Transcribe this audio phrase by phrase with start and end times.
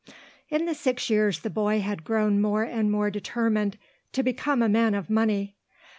[0.49, 3.77] In the six years the boy had grown more and more determined
[4.13, 5.55] to become a man of money.